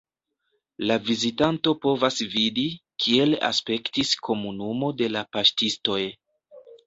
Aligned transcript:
La 0.91 0.95
vizitanto 1.09 1.73
povas 1.83 2.17
vidi, 2.31 2.63
kiel 3.05 3.37
aspektis 3.51 4.13
komunumo 4.29 4.89
de 5.03 5.11
la 5.17 5.23
paŝtistoj. 5.37 6.01